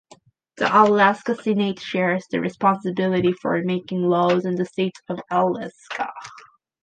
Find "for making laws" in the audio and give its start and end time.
3.33-4.45